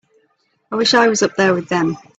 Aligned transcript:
I 0.71 0.77
wish 0.77 0.95
I 0.95 1.09
was 1.09 1.21
up 1.21 1.35
there 1.35 1.53
with 1.53 1.69
them. 1.69 1.95